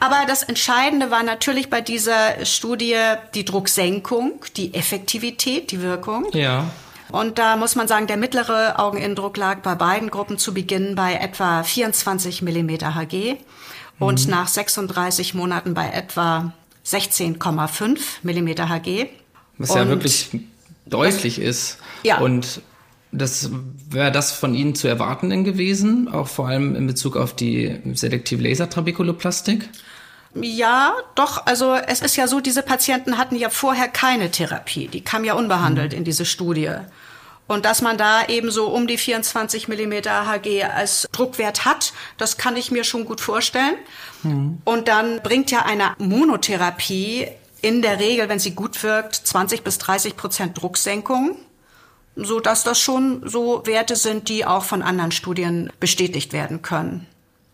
Aber 0.00 0.24
das 0.26 0.42
Entscheidende 0.42 1.10
war 1.10 1.22
natürlich 1.22 1.70
bei 1.70 1.80
dieser 1.80 2.44
Studie 2.44 2.96
die 3.34 3.44
Drucksenkung, 3.44 4.44
die 4.56 4.74
Effektivität, 4.74 5.70
die 5.70 5.82
Wirkung. 5.82 6.26
Ja. 6.32 6.70
Und 7.10 7.38
da 7.38 7.56
muss 7.56 7.74
man 7.74 7.88
sagen, 7.88 8.06
der 8.06 8.16
mittlere 8.16 8.78
Augeninnendruck 8.78 9.36
lag 9.36 9.60
bei 9.60 9.74
beiden 9.74 10.10
Gruppen 10.10 10.38
zu 10.38 10.52
Beginn 10.52 10.94
bei 10.94 11.14
etwa 11.14 11.62
24 11.62 12.42
Millimeter 12.42 12.94
Hg 12.94 13.36
und 13.98 14.26
mhm. 14.26 14.30
nach 14.30 14.48
36 14.48 15.34
Monaten 15.34 15.74
bei 15.74 15.88
etwa 15.90 16.52
16,5 16.84 17.98
Millimeter 18.22 18.68
Hg. 18.68 19.08
Was 19.56 19.74
ja 19.74 19.88
wirklich 19.88 20.30
deutlich 20.86 21.38
ist. 21.38 21.78
Ja. 22.02 22.18
Und 22.18 22.60
das 23.12 23.50
wäre 23.88 24.12
das 24.12 24.32
von 24.32 24.54
Ihnen 24.54 24.74
zu 24.74 24.88
erwarten 24.88 25.30
denn 25.30 25.44
gewesen, 25.44 26.08
auch 26.08 26.28
vor 26.28 26.48
allem 26.48 26.74
in 26.74 26.86
Bezug 26.86 27.16
auf 27.16 27.34
die 27.34 27.80
selektive 27.94 28.42
Lasertrabekuloplastik? 28.42 29.68
Ja, 30.34 30.94
doch. 31.14 31.46
Also 31.46 31.74
es 31.74 32.00
ist 32.00 32.16
ja 32.16 32.26
so, 32.26 32.40
diese 32.40 32.62
Patienten 32.62 33.16
hatten 33.16 33.36
ja 33.36 33.48
vorher 33.48 33.88
keine 33.88 34.30
Therapie. 34.30 34.88
Die 34.88 35.00
kamen 35.00 35.24
ja 35.24 35.34
unbehandelt 35.34 35.92
mhm. 35.92 35.98
in 35.98 36.04
diese 36.04 36.26
Studie. 36.26 36.70
Und 37.46 37.64
dass 37.64 37.80
man 37.80 37.96
da 37.96 38.26
eben 38.26 38.50
so 38.50 38.66
um 38.66 38.86
die 38.86 38.98
24 38.98 39.68
Millimeter 39.68 40.26
Hg 40.26 40.64
als 40.64 41.08
Druckwert 41.12 41.64
hat, 41.64 41.94
das 42.18 42.36
kann 42.36 42.56
ich 42.56 42.70
mir 42.70 42.84
schon 42.84 43.06
gut 43.06 43.22
vorstellen. 43.22 43.76
Mhm. 44.22 44.58
Und 44.64 44.88
dann 44.88 45.22
bringt 45.22 45.50
ja 45.50 45.64
eine 45.64 45.94
Monotherapie 45.98 47.28
in 47.62 47.80
der 47.80 47.98
Regel, 47.98 48.28
wenn 48.28 48.38
sie 48.38 48.54
gut 48.54 48.82
wirkt, 48.82 49.14
20 49.14 49.64
bis 49.64 49.78
30 49.78 50.14
Prozent 50.16 50.60
Drucksenkung 50.60 51.38
so 52.24 52.40
dass 52.40 52.64
das 52.64 52.80
schon 52.80 53.22
so 53.28 53.62
Werte 53.66 53.96
sind, 53.96 54.28
die 54.28 54.44
auch 54.44 54.64
von 54.64 54.82
anderen 54.82 55.12
Studien 55.12 55.72
bestätigt 55.80 56.32
werden 56.32 56.62
können. 56.62 57.06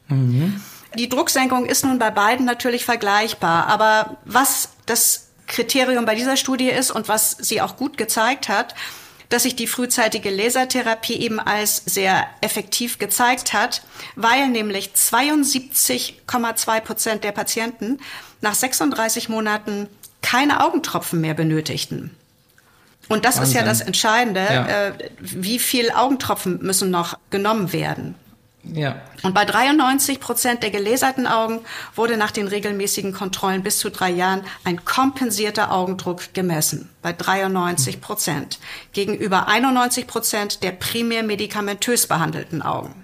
Mhm. 0.08 0.60
Die 0.96 1.08
Drucksenkung 1.08 1.66
ist 1.66 1.84
nun 1.84 1.98
bei 1.98 2.10
beiden 2.10 2.46
natürlich 2.46 2.84
vergleichbar, 2.84 3.66
aber 3.66 4.16
was 4.24 4.70
das 4.86 5.28
Kriterium 5.46 6.04
bei 6.04 6.14
dieser 6.14 6.36
Studie 6.36 6.68
ist 6.68 6.90
und 6.90 7.08
was 7.08 7.32
sie 7.32 7.60
auch 7.60 7.76
gut 7.76 7.98
gezeigt 7.98 8.48
hat, 8.48 8.74
dass 9.28 9.42
sich 9.42 9.56
die 9.56 9.66
frühzeitige 9.66 10.30
Lasertherapie 10.30 11.14
eben 11.14 11.40
als 11.40 11.82
sehr 11.84 12.26
effektiv 12.40 12.98
gezeigt 12.98 13.52
hat, 13.52 13.82
weil 14.14 14.48
nämlich 14.48 14.92
72,2 14.94 16.80
Prozent 16.80 17.24
der 17.24 17.32
Patienten 17.32 17.98
nach 18.40 18.54
36 18.54 19.28
Monaten 19.28 19.88
keine 20.22 20.64
Augentropfen 20.64 21.20
mehr 21.20 21.34
benötigten. 21.34 22.16
Und 23.08 23.24
das 23.24 23.36
Wahnsinn. 23.36 23.50
ist 23.50 23.54
ja 23.54 23.64
das 23.64 23.80
Entscheidende. 23.80 24.40
Ja. 24.40 24.66
Äh, 24.66 24.92
wie 25.20 25.58
viel 25.58 25.90
Augentropfen 25.90 26.60
müssen 26.62 26.90
noch 26.90 27.18
genommen 27.30 27.72
werden? 27.72 28.14
Ja. 28.72 28.96
Und 29.22 29.34
bei 29.34 29.44
93 29.44 30.20
Prozent 30.20 30.62
der 30.62 30.70
geleserten 30.70 31.26
Augen 31.26 31.60
wurde 31.94 32.16
nach 32.16 32.30
den 32.30 32.48
regelmäßigen 32.48 33.12
Kontrollen 33.12 33.62
bis 33.62 33.78
zu 33.78 33.90
drei 33.90 34.10
Jahren 34.10 34.42
ein 34.64 34.84
kompensierter 34.84 35.70
Augendruck 35.70 36.32
gemessen. 36.32 36.88
Bei 37.02 37.12
93 37.12 38.00
Prozent. 38.00 38.58
Gegenüber 38.92 39.48
91 39.48 40.06
Prozent 40.06 40.62
der 40.62 40.72
primär 40.72 41.22
medikamentös 41.22 42.06
behandelten 42.06 42.62
Augen. 42.62 42.94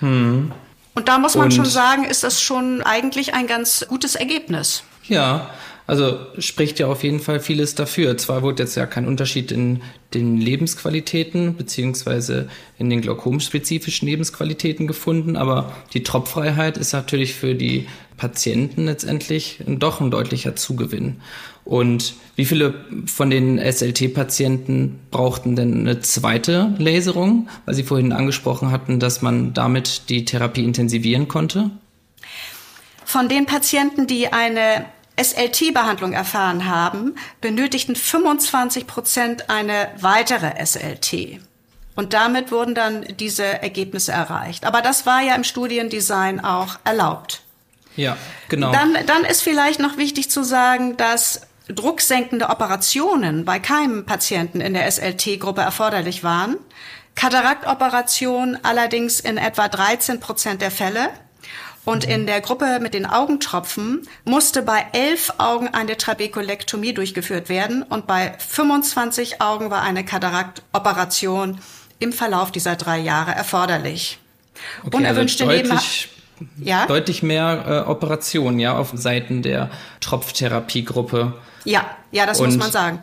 Hm. 0.00 0.52
Und 0.94 1.08
da 1.08 1.18
muss 1.18 1.34
man 1.36 1.46
Und 1.46 1.54
schon 1.54 1.64
sagen, 1.64 2.04
ist 2.04 2.22
das 2.22 2.42
schon 2.42 2.82
eigentlich 2.82 3.34
ein 3.34 3.46
ganz 3.46 3.84
gutes 3.88 4.14
Ergebnis. 4.14 4.82
Ja, 5.04 5.50
also 5.86 6.18
spricht 6.38 6.78
ja 6.78 6.86
auf 6.86 7.02
jeden 7.02 7.20
Fall 7.20 7.40
vieles 7.40 7.74
dafür. 7.74 8.16
Zwar 8.16 8.42
wurde 8.42 8.62
jetzt 8.62 8.76
ja 8.76 8.86
kein 8.86 9.06
Unterschied 9.06 9.50
in 9.50 9.82
den 10.14 10.38
Lebensqualitäten 10.38 11.56
beziehungsweise 11.56 12.48
in 12.78 12.88
den 12.90 13.00
glaukomspezifischen 13.00 14.06
Lebensqualitäten 14.06 14.86
gefunden, 14.86 15.36
aber 15.36 15.72
die 15.92 16.02
Tropffreiheit 16.02 16.76
ist 16.76 16.92
natürlich 16.92 17.34
für 17.34 17.54
die 17.54 17.86
Patienten 18.16 18.84
letztendlich 18.84 19.58
doch 19.66 20.00
ein 20.00 20.10
deutlicher 20.10 20.54
Zugewinn. 20.54 21.20
Und 21.64 22.14
wie 22.36 22.44
viele 22.44 22.74
von 23.06 23.30
den 23.30 23.58
SLT-Patienten 23.58 25.00
brauchten 25.10 25.56
denn 25.56 25.80
eine 25.80 26.00
zweite 26.00 26.74
Laserung, 26.78 27.48
weil 27.64 27.74
Sie 27.74 27.84
vorhin 27.84 28.12
angesprochen 28.12 28.70
hatten, 28.70 29.00
dass 29.00 29.22
man 29.22 29.54
damit 29.54 30.08
die 30.08 30.24
Therapie 30.24 30.64
intensivieren 30.64 31.28
konnte? 31.28 31.70
Von 33.04 33.28
den 33.28 33.46
Patienten, 33.46 34.06
die 34.06 34.32
eine 34.32 34.86
SLT-Behandlung 35.22 36.12
erfahren 36.12 36.68
haben, 36.68 37.14
benötigten 37.40 37.96
25 37.96 38.86
Prozent 38.86 39.50
eine 39.50 39.88
weitere 40.00 40.64
SLT. 40.64 41.40
Und 41.94 42.14
damit 42.14 42.50
wurden 42.50 42.74
dann 42.74 43.02
diese 43.20 43.44
Ergebnisse 43.44 44.12
erreicht. 44.12 44.64
Aber 44.64 44.80
das 44.80 45.04
war 45.04 45.20
ja 45.20 45.34
im 45.34 45.44
Studiendesign 45.44 46.42
auch 46.42 46.78
erlaubt. 46.84 47.42
Ja, 47.96 48.16
genau. 48.48 48.72
Dann, 48.72 48.96
dann 49.06 49.24
ist 49.24 49.42
vielleicht 49.42 49.78
noch 49.78 49.98
wichtig 49.98 50.30
zu 50.30 50.42
sagen, 50.42 50.96
dass 50.96 51.42
drucksenkende 51.68 52.48
Operationen 52.48 53.44
bei 53.44 53.58
keinem 53.58 54.06
Patienten 54.06 54.60
in 54.60 54.74
der 54.74 54.90
SLT-Gruppe 54.90 55.60
erforderlich 55.60 56.24
waren. 56.24 56.56
Kataraktoperationen 57.14 58.64
allerdings 58.64 59.20
in 59.20 59.36
etwa 59.36 59.68
13 59.68 60.18
Prozent 60.20 60.62
der 60.62 60.70
Fälle 60.70 61.10
und 61.84 62.04
in 62.04 62.26
der 62.26 62.40
Gruppe 62.40 62.78
mit 62.80 62.94
den 62.94 63.06
Augentropfen 63.06 64.06
musste 64.24 64.62
bei 64.62 64.86
elf 64.92 65.32
Augen 65.38 65.68
eine 65.68 65.96
Trabekulektomie 65.96 66.94
durchgeführt 66.94 67.48
werden 67.48 67.82
und 67.82 68.06
bei 68.06 68.34
25 68.38 69.40
Augen 69.40 69.70
war 69.70 69.82
eine 69.82 70.04
Kataraktoperation 70.04 71.58
im 71.98 72.12
Verlauf 72.12 72.52
dieser 72.52 72.76
drei 72.76 72.98
Jahre 72.98 73.32
erforderlich. 73.32 74.18
Okay, 74.84 74.96
Unerwünschte 74.96 75.46
also 75.46 75.68
deutlich, 75.68 76.08
ja? 76.58 76.86
deutlich 76.86 77.22
mehr 77.22 77.84
äh, 77.86 77.90
Operationen 77.90 78.60
ja 78.60 78.76
auf 78.76 78.92
Seiten 78.94 79.42
der 79.42 79.70
Tropftherapiegruppe. 80.00 81.34
Ja, 81.64 81.84
ja, 82.12 82.26
das 82.26 82.40
und 82.40 82.46
muss 82.46 82.58
man 82.58 82.70
sagen. 82.70 83.02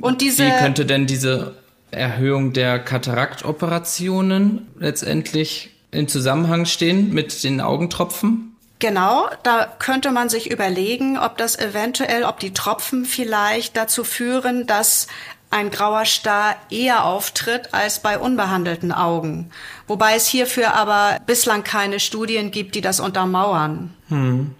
Und 0.00 0.20
diese 0.20 0.46
wie 0.46 0.50
könnte 0.58 0.86
denn 0.86 1.06
diese 1.06 1.54
Erhöhung 1.90 2.52
der 2.52 2.78
Kataraktoperationen 2.78 4.68
letztendlich 4.78 5.70
in 5.90 6.08
Zusammenhang 6.08 6.66
stehen 6.66 7.12
mit 7.12 7.42
den 7.44 7.60
Augentropfen? 7.60 8.56
Genau, 8.78 9.28
da 9.42 9.66
könnte 9.78 10.10
man 10.10 10.30
sich 10.30 10.50
überlegen, 10.50 11.18
ob 11.18 11.36
das 11.36 11.58
eventuell, 11.58 12.24
ob 12.24 12.40
die 12.40 12.54
Tropfen 12.54 13.04
vielleicht 13.04 13.76
dazu 13.76 14.04
führen, 14.04 14.66
dass 14.66 15.06
ein 15.50 15.70
grauer 15.70 16.06
Star 16.06 16.56
eher 16.70 17.04
auftritt 17.04 17.74
als 17.74 17.98
bei 17.98 18.18
unbehandelten 18.18 18.92
Augen. 18.92 19.50
Wobei 19.86 20.14
es 20.14 20.26
hierfür 20.26 20.74
aber 20.74 21.18
bislang 21.26 21.64
keine 21.64 22.00
Studien 22.00 22.50
gibt, 22.50 22.74
die 22.74 22.80
das 22.80 23.00
untermauern. 23.00 23.92
Hm. 24.08 24.54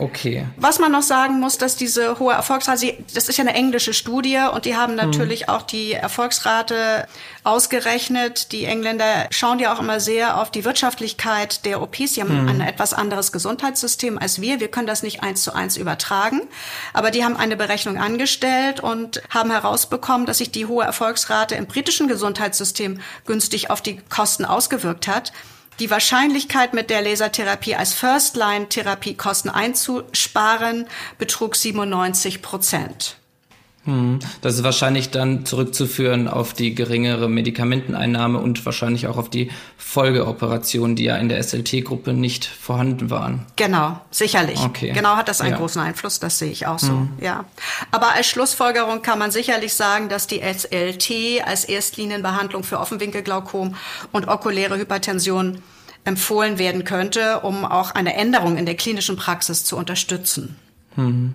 Okay. 0.00 0.46
Was 0.56 0.78
man 0.78 0.92
noch 0.92 1.02
sagen 1.02 1.40
muss, 1.40 1.58
dass 1.58 1.76
diese 1.76 2.18
hohe 2.18 2.32
Erfolgsrate, 2.32 2.96
das 3.12 3.28
ist 3.28 3.36
ja 3.36 3.44
eine 3.44 3.52
englische 3.52 3.92
Studie 3.92 4.38
und 4.52 4.64
die 4.64 4.74
haben 4.74 4.94
natürlich 4.94 5.42
hm. 5.42 5.48
auch 5.50 5.62
die 5.62 5.92
Erfolgsrate 5.92 7.06
ausgerechnet. 7.44 8.50
Die 8.52 8.64
Engländer 8.64 9.26
schauen 9.30 9.58
ja 9.58 9.74
auch 9.74 9.78
immer 9.78 10.00
sehr 10.00 10.40
auf 10.40 10.50
die 10.50 10.64
Wirtschaftlichkeit 10.64 11.66
der 11.66 11.82
OPs. 11.82 12.14
Sie 12.14 12.22
haben 12.22 12.30
hm. 12.30 12.48
ein 12.48 12.60
etwas 12.62 12.94
anderes 12.94 13.30
Gesundheitssystem 13.30 14.18
als 14.18 14.40
wir. 14.40 14.58
Wir 14.58 14.68
können 14.68 14.86
das 14.86 15.02
nicht 15.02 15.22
eins 15.22 15.42
zu 15.42 15.54
eins 15.54 15.76
übertragen. 15.76 16.40
Aber 16.94 17.10
die 17.10 17.22
haben 17.22 17.36
eine 17.36 17.56
Berechnung 17.56 17.98
angestellt 17.98 18.80
und 18.80 19.22
haben 19.28 19.50
herausbekommen, 19.50 20.26
dass 20.26 20.38
sich 20.38 20.50
die 20.50 20.64
hohe 20.64 20.84
Erfolgsrate 20.84 21.56
im 21.56 21.66
britischen 21.66 22.08
Gesundheitssystem 22.08 23.00
günstig 23.26 23.68
auf 23.68 23.82
die 23.82 24.00
Kosten 24.08 24.46
ausgewirkt 24.46 25.08
hat. 25.08 25.32
Die 25.80 25.90
Wahrscheinlichkeit, 25.90 26.74
mit 26.74 26.90
der 26.90 27.00
Lasertherapie 27.00 27.74
als 27.74 27.94
First-Line-Therapie 27.94 29.14
Kosten 29.14 29.48
einzusparen, 29.48 30.86
betrug 31.16 31.56
97 31.56 32.42
Prozent. 32.42 33.16
Hm. 33.84 34.18
Das 34.42 34.56
ist 34.56 34.62
wahrscheinlich 34.62 35.10
dann 35.10 35.46
zurückzuführen 35.46 36.28
auf 36.28 36.52
die 36.52 36.74
geringere 36.74 37.30
Medikamenteneinnahme 37.30 38.38
und 38.38 38.64
wahrscheinlich 38.66 39.06
auch 39.06 39.16
auf 39.16 39.30
die 39.30 39.50
Folgeoperationen, 39.78 40.96
die 40.96 41.04
ja 41.04 41.16
in 41.16 41.30
der 41.30 41.42
SLT-Gruppe 41.42 42.12
nicht 42.12 42.44
vorhanden 42.44 43.08
waren. 43.08 43.46
Genau, 43.56 43.98
sicherlich. 44.10 44.60
Okay. 44.60 44.92
Genau 44.92 45.16
hat 45.16 45.28
das 45.28 45.40
einen 45.40 45.52
ja. 45.52 45.56
großen 45.56 45.80
Einfluss, 45.80 46.20
das 46.20 46.38
sehe 46.38 46.50
ich 46.50 46.66
auch 46.66 46.78
so, 46.78 46.92
mhm. 46.92 47.12
ja. 47.20 47.46
Aber 47.90 48.12
als 48.12 48.28
Schlussfolgerung 48.28 49.00
kann 49.00 49.18
man 49.18 49.30
sicherlich 49.30 49.72
sagen, 49.72 50.10
dass 50.10 50.26
die 50.26 50.40
SLT 50.40 51.42
als 51.46 51.64
Erstlinienbehandlung 51.64 52.64
für 52.64 52.80
Offenwinkelglaukom 52.80 53.76
und 54.12 54.28
okuläre 54.28 54.76
Hypertension 54.78 55.62
empfohlen 56.04 56.58
werden 56.58 56.84
könnte, 56.84 57.40
um 57.40 57.64
auch 57.64 57.94
eine 57.94 58.14
Änderung 58.14 58.58
in 58.58 58.66
der 58.66 58.74
klinischen 58.74 59.16
Praxis 59.16 59.64
zu 59.64 59.76
unterstützen. 59.76 60.56
Mhm. 60.96 61.34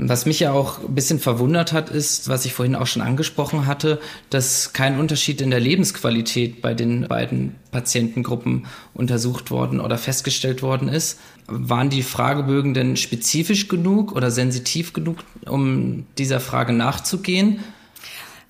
Was 0.00 0.26
mich 0.26 0.38
ja 0.38 0.52
auch 0.52 0.78
ein 0.78 0.94
bisschen 0.94 1.18
verwundert 1.18 1.72
hat, 1.72 1.90
ist, 1.90 2.28
was 2.28 2.44
ich 2.44 2.54
vorhin 2.54 2.76
auch 2.76 2.86
schon 2.86 3.02
angesprochen 3.02 3.66
hatte, 3.66 4.00
dass 4.30 4.72
kein 4.72 5.00
Unterschied 5.00 5.40
in 5.40 5.50
der 5.50 5.58
Lebensqualität 5.58 6.62
bei 6.62 6.72
den 6.72 7.08
beiden 7.08 7.56
Patientengruppen 7.72 8.66
untersucht 8.94 9.50
worden 9.50 9.80
oder 9.80 9.98
festgestellt 9.98 10.62
worden 10.62 10.88
ist. 10.88 11.18
Waren 11.48 11.90
die 11.90 12.04
Fragebögen 12.04 12.74
denn 12.74 12.96
spezifisch 12.96 13.66
genug 13.66 14.12
oder 14.12 14.30
sensitiv 14.30 14.92
genug, 14.92 15.18
um 15.46 16.06
dieser 16.16 16.38
Frage 16.38 16.72
nachzugehen? 16.72 17.64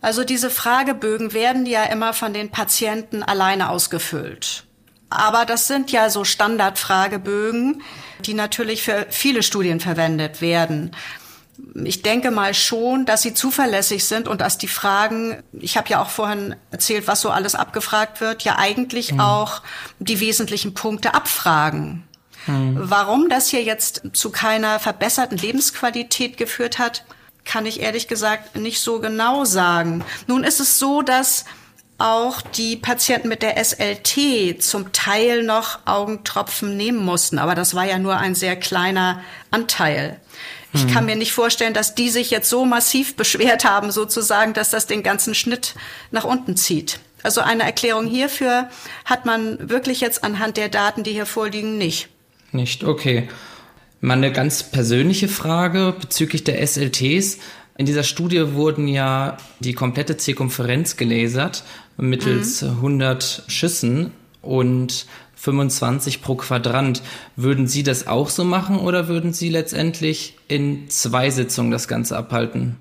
Also 0.03 0.25
diese 0.25 0.51
Fragebögen 0.51 1.33
werden 1.33 1.65
ja 1.65 1.85
immer 1.85 2.13
von 2.13 2.35
den 2.35 2.51
Patienten 2.51 3.23
alleine 3.23 3.71
ausgefüllt. 3.71 4.65
Aber 5.09 5.47
das 5.47 5.67
sind 5.67 5.93
ja 5.93 6.11
so 6.11 6.25
Standardfragebögen, 6.25 7.81
die 8.27 8.35
natürlich 8.35 8.83
für 8.83 9.07
viele 9.09 9.43
Studien 9.43 9.81
verwendet 9.81 10.43
werden 10.43 10.91
ich 11.85 12.03
denke 12.03 12.31
mal 12.31 12.55
schon, 12.55 13.05
dass 13.05 13.23
sie 13.23 13.35
zuverlässig 13.35 14.05
sind 14.05 14.29
und 14.29 14.41
dass 14.41 14.59
die 14.59 14.69
Fragen, 14.69 15.43
ich 15.53 15.77
habe 15.77 15.89
ja 15.89 16.03
auch 16.03 16.11
vorhin 16.11 16.55
erzählt, 16.71 17.07
was 17.07 17.21
so 17.21 17.31
alles 17.31 17.55
abgefragt 17.55 18.21
wird, 18.21 18.43
ja 18.43 18.57
eigentlich 18.59 19.13
mhm. 19.13 19.21
auch 19.21 19.63
die 19.99 20.21
wesentlichen 20.21 20.75
Punkte 20.75 21.15
abfragen. 21.15 22.05
Mhm. 22.47 22.77
Warum 22.79 23.29
das 23.29 23.49
hier 23.49 23.63
jetzt 23.63 24.03
zu 24.13 24.31
keiner 24.31 24.79
verbesserten 24.79 25.39
Lebensqualität 25.39 26.37
geführt 26.37 26.79
hat, 26.79 27.05
kann 27.45 27.67
ich 27.67 27.81
ehrlich 27.81 28.09
gesagt 28.09 28.57
nicht 28.57 28.81
so 28.81 29.01
genau 29.01 29.45
sagen. 29.45 30.05
Nun 30.27 30.45
ist 30.45 30.61
es 30.61 30.79
so, 30.79 31.03
dass 31.03 31.45
auch 31.99 32.41
die 32.41 32.77
Patienten 32.77 33.29
mit 33.29 33.43
der 33.43 33.63
SLT 33.63 34.63
zum 34.63 34.93
Teil 34.93 35.43
noch 35.43 35.81
Augentropfen 35.85 36.77
nehmen 36.77 37.05
mussten, 37.05 37.39
aber 37.39 37.57
das 37.57 37.75
war 37.75 37.85
ja 37.85 37.99
nur 37.99 38.17
ein 38.17 38.37
sehr 38.37 38.55
kleiner 38.55 39.21
Anteil. 39.51 40.21
Ich 40.75 40.87
kann 40.87 41.07
mir 41.07 41.17
nicht 41.17 41.33
vorstellen, 41.33 41.73
dass 41.73 41.95
die 41.95 42.11
sich 42.11 42.31
jetzt 42.31 42.51
so 42.51 42.65
massiv 42.65 43.17
beschwert 43.17 43.65
haben, 43.65 43.91
sozusagen, 43.91 44.53
dass 44.53 44.71
das 44.71 44.87
den 44.87 45.03
ganzen 45.03 45.35
Schnitt 45.35 45.75
nach 46.11 46.25
unten 46.25 46.57
zieht. 46.57 47.01
Also 47.23 47.41
eine 47.41 47.63
Erklärung 47.65 48.07
hierfür 48.07 48.69
hat 49.05 49.25
man 49.27 49.71
wirklich 49.71 50.01
jetzt 50.01 50.23
anhand 50.25 50.57
der 50.57 50.69
Daten, 50.69 51.03
die 51.03 51.13
hier 51.13 51.27
vorliegen, 51.27 51.79
nicht. 51.79 52.09
Nicht, 52.53 52.85
okay. 52.85 53.29
Mal 54.01 54.15
eine 54.15 54.31
ganz 54.31 54.63
persönliche 54.63 55.29
Frage 55.29 55.95
bezüglich 55.99 56.45
der 56.45 56.65
SLTs. 56.65 57.39
In 57.77 57.87
dieser 57.87 58.05
Studie 58.05 58.55
wurden 58.55 58.89
ja 58.89 59.37
die 59.61 59.73
komplette 59.73 60.17
Zirkumferenz 60.17 60.97
gelasert 60.97 61.65
mittels 61.97 62.63
mhm. 62.63 62.71
100 62.71 63.45
Schüssen 63.49 64.13
und 64.43 65.07
25 65.37 66.21
pro 66.21 66.35
Quadrant. 66.35 67.03
Würden 67.37 67.69
Sie 67.69 67.83
das 67.83 68.07
auch 68.07 68.29
so 68.29 68.45
machen 68.45 68.79
oder 68.79 69.09
würden 69.09 69.33
Sie 69.33 69.49
letztendlich 69.49 70.37
in 70.49 70.91
zwei 70.91 71.31
Sitzungen 71.31 71.71
das 71.71 71.89
Ganze 71.89 72.17
abhalten? 72.17 72.77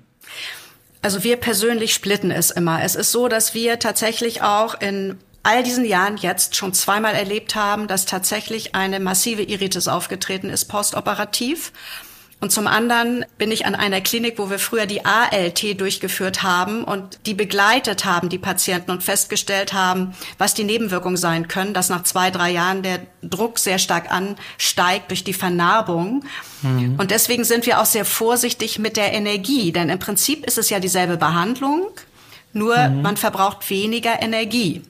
Also 1.02 1.22
wir 1.22 1.36
persönlich 1.36 1.94
splitten 1.94 2.30
es 2.30 2.50
immer. 2.50 2.82
Es 2.82 2.96
ist 2.96 3.12
so, 3.12 3.28
dass 3.28 3.54
wir 3.54 3.78
tatsächlich 3.78 4.42
auch 4.42 4.80
in 4.80 5.16
all 5.44 5.62
diesen 5.62 5.84
Jahren 5.84 6.16
jetzt 6.16 6.56
schon 6.56 6.74
zweimal 6.74 7.14
erlebt 7.14 7.54
haben, 7.54 7.86
dass 7.86 8.04
tatsächlich 8.04 8.74
eine 8.74 8.98
massive 8.98 9.42
Iritis 9.42 9.86
aufgetreten 9.86 10.50
ist 10.50 10.66
postoperativ. 10.66 11.72
Und 12.40 12.52
zum 12.52 12.68
anderen 12.68 13.24
bin 13.36 13.50
ich 13.50 13.66
an 13.66 13.74
einer 13.74 14.00
Klinik, 14.00 14.38
wo 14.38 14.48
wir 14.48 14.60
früher 14.60 14.86
die 14.86 15.04
ALT 15.04 15.80
durchgeführt 15.80 16.44
haben 16.44 16.84
und 16.84 17.18
die 17.26 17.34
begleitet 17.34 18.04
haben, 18.04 18.28
die 18.28 18.38
Patienten 18.38 18.92
und 18.92 19.02
festgestellt 19.02 19.72
haben, 19.72 20.14
was 20.38 20.54
die 20.54 20.62
Nebenwirkungen 20.62 21.16
sein 21.16 21.48
können, 21.48 21.74
dass 21.74 21.88
nach 21.88 22.04
zwei, 22.04 22.30
drei 22.30 22.50
Jahren 22.50 22.84
der 22.84 23.00
Druck 23.22 23.58
sehr 23.58 23.78
stark 23.78 24.12
ansteigt 24.12 25.10
durch 25.10 25.24
die 25.24 25.32
Vernarbung. 25.32 26.24
Mhm. 26.62 26.94
Und 26.96 27.10
deswegen 27.10 27.42
sind 27.42 27.66
wir 27.66 27.80
auch 27.80 27.86
sehr 27.86 28.04
vorsichtig 28.04 28.78
mit 28.78 28.96
der 28.96 29.12
Energie, 29.12 29.72
denn 29.72 29.88
im 29.88 29.98
Prinzip 29.98 30.46
ist 30.46 30.58
es 30.58 30.70
ja 30.70 30.78
dieselbe 30.78 31.16
Behandlung, 31.16 31.88
nur 32.52 32.76
mhm. 32.76 33.02
man 33.02 33.16
verbraucht 33.16 33.68
weniger 33.68 34.22
Energie. 34.22 34.82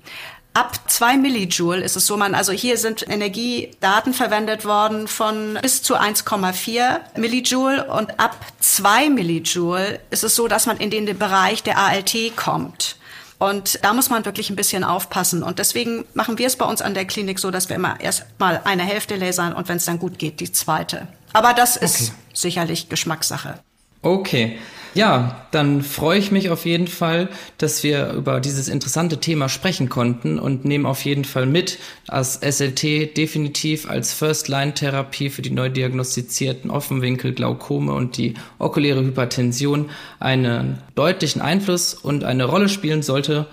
Ab 0.59 0.77
zwei 0.89 1.17
Millijoule 1.17 1.85
ist 1.85 1.95
es 1.95 2.05
so, 2.07 2.17
man, 2.17 2.35
also 2.35 2.51
hier 2.51 2.79
sind 2.79 3.09
Energiedaten 3.09 4.13
verwendet 4.13 4.65
worden 4.65 5.07
von 5.07 5.57
bis 5.63 5.85
zu 5.85 5.95
1,4 5.95 6.99
Millijoule 7.17 7.85
und 7.85 8.19
ab 8.19 8.37
zwei 8.59 9.09
Millijoule 9.09 10.01
ist 10.11 10.25
es 10.25 10.35
so, 10.35 10.49
dass 10.49 10.67
man 10.67 10.79
in 10.79 10.91
den 10.91 11.17
Bereich 11.17 11.63
der 11.63 11.79
ALT 11.79 12.13
kommt. 12.35 12.97
Und 13.39 13.79
da 13.85 13.93
muss 13.95 14.11
man 14.11 14.25
wirklich 14.25 14.51
ein 14.51 14.57
bisschen 14.57 14.83
aufpassen. 14.83 15.45
Und 15.45 15.61
deswegen 15.61 16.05
machen 16.15 16.39
wir 16.39 16.49
es 16.49 16.57
bei 16.57 16.65
uns 16.65 16.83
an 16.83 16.93
der 16.93 17.05
Klinik 17.05 17.39
so, 17.39 17.53
dass 17.53 17.69
wir 17.69 17.77
immer 17.77 18.01
erst 18.01 18.25
mal 18.41 18.61
eine 18.65 18.83
Hälfte 18.83 19.15
lasern 19.15 19.53
und 19.53 19.69
wenn 19.69 19.77
es 19.77 19.85
dann 19.85 20.01
gut 20.01 20.19
geht, 20.19 20.41
die 20.41 20.51
zweite. 20.51 21.07
Aber 21.35 21.55
das 21.55 21.77
ist 21.77 22.01
okay. 22.01 22.13
sicherlich 22.35 22.89
Geschmackssache. 22.89 23.61
Okay. 24.03 24.59
Ja, 24.95 25.47
dann 25.51 25.83
freue 25.83 26.19
ich 26.19 26.31
mich 26.31 26.51
auf 26.51 26.65
jeden 26.65 26.89
Fall, 26.89 27.29
dass 27.59 27.83
wir 27.83 28.13
über 28.13 28.41
dieses 28.41 28.69
interessante 28.69 29.19
Thema 29.19 29.49
sprechen 29.49 29.89
konnten 29.89 30.39
und 30.39 30.65
nehme 30.65 30.89
auf 30.89 31.05
jeden 31.05 31.25
Fall 31.25 31.47
mit, 31.47 31.79
dass 32.07 32.41
SLT 32.41 33.17
definitiv 33.17 33.89
als 33.89 34.13
First-Line-Therapie 34.15 35.31
für 35.31 35.43
die 35.43 35.51
neu 35.51 35.69
diagnostizierten 35.69 36.71
Offenwinkel-Glaukome 36.71 37.93
und 37.93 38.17
die 38.17 38.35
okuläre 38.59 39.05
Hypertension 39.05 39.91
einen 40.21 40.79
deutlichen 40.95 41.43
Einfluss 41.43 41.95
und 41.95 42.25
eine 42.25 42.45
Rolle 42.45 42.69
spielen 42.69 43.03
sollte 43.03 43.47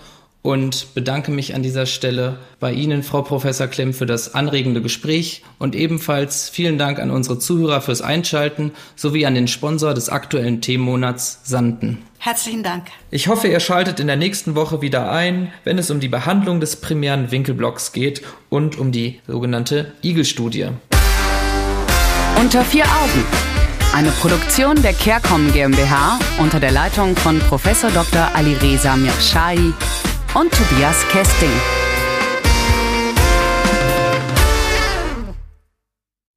und 0.46 0.94
bedanke 0.94 1.32
mich 1.32 1.56
an 1.56 1.64
dieser 1.64 1.88
Stelle 1.88 2.38
bei 2.60 2.72
Ihnen, 2.72 3.02
Frau 3.02 3.24
Professor 3.24 3.66
Klemm, 3.66 3.96
für 3.96 4.06
das 4.06 4.36
anregende 4.36 4.80
Gespräch 4.80 5.42
und 5.58 5.76
ebenfalls 5.76 6.50
vielen 6.50 6.78
Dank 6.78 7.00
an 7.00 7.10
unsere 7.10 7.40
Zuhörer 7.40 7.82
fürs 7.82 8.04
Einschalten 8.04 8.72
sowie 8.96 9.26
an 9.26 9.34
den 9.34 9.48
Sponsor 9.48 9.96
des 9.96 10.10
aktuellen 10.10 10.62
Themenmonats 10.62 11.40
Sanden. 11.46 12.04
Herzlichen 12.20 12.62
Dank. 12.62 12.86
Ich 13.10 13.28
hoffe, 13.28 13.48
ihr 13.48 13.60
schaltet 13.60 14.00
in 14.00 14.06
der 14.06 14.18
nächsten 14.18 14.54
Woche 14.54 14.84
wieder 14.84 15.12
ein, 15.12 15.52
wenn 15.64 15.80
es 15.80 15.90
um 15.90 16.00
die 16.00 16.10
Behandlung 16.10 16.60
des 16.60 16.76
primären 16.76 17.32
Winkelblocks 17.32 17.92
geht 17.92 18.22
und 18.50 18.78
um 18.78 18.92
die 18.92 19.22
sogenannte 19.26 19.94
Igel-Studie. 20.04 20.68
Unter 22.40 22.64
vier 22.64 22.84
Augen. 22.84 23.24
Eine 23.96 24.12
Produktion 24.12 24.80
der 24.84 24.94
CareCom 24.94 25.52
GmbH 25.54 26.20
unter 26.38 26.60
der 26.60 26.72
Leitung 26.72 27.16
von 27.16 27.40
Prof. 27.40 27.64
Dr. 27.64 28.30
Alireza 28.36 28.96
Mirshahi 28.96 29.74
und 30.36 30.52
Tobias 30.52 31.08
Kesting. 31.08 31.85